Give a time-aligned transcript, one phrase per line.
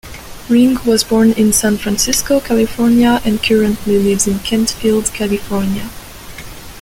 [0.49, 5.91] Ring was born in San Francisco, California and currently lives in Kentfield, California.